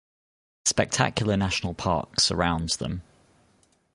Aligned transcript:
Spectacular 0.65 1.37
National 1.37 1.75
Parks 1.75 2.23
surrounds 2.23 2.77
them. 2.77 3.03